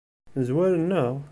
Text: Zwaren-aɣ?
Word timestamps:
Zwaren-aɣ? 0.47 1.13